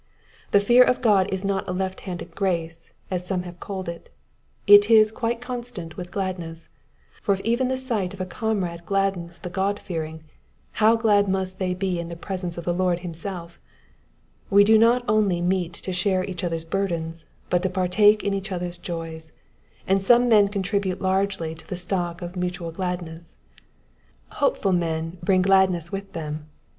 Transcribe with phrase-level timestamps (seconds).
[0.49, 4.11] The fear of God is not a left handed grace, as some have called it;
[4.65, 6.69] it is quite consistent with gladness;
[7.21, 10.23] for if even the sight of a comrade £laddens the God fearing,
[10.71, 13.59] how glad must they be in the presence of the lOrd himself
[14.51, 18.33] I We do not only meet to share each others' burdens, but to partake in
[18.33, 19.33] each others' joys,
[19.85, 23.35] and some men contribute largely to the stock of mutual gladness.
[24.29, 26.49] Hopeful men bring gladness with them.